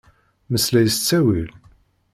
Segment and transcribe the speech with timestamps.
[0.51, 1.49] Meslay s ttawil.